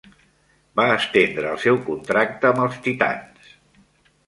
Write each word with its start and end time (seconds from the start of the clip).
Va 0.79 0.85
estendre 0.93 1.51
el 1.51 1.61
seu 1.67 1.79
contracte 1.91 2.51
amb 2.51 2.65
els 2.67 2.83
titans. 2.89 3.55